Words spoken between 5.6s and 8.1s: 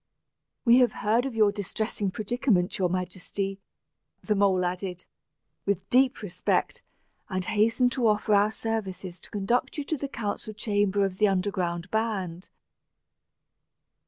with deep respect; "and hasten to